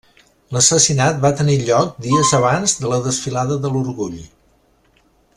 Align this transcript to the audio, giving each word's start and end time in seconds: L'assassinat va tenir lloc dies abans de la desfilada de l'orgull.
L'assassinat 0.55 1.19
va 1.25 1.29
tenir 1.41 1.57
lloc 1.67 1.99
dies 2.05 2.31
abans 2.39 2.73
de 2.85 2.89
la 2.93 2.99
desfilada 3.09 3.59
de 3.67 3.71
l'orgull. 3.75 4.17